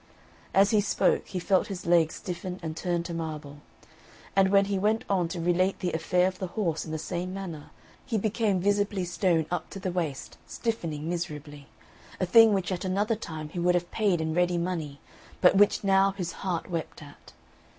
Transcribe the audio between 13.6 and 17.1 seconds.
have paid in ready money, but which now his heart wept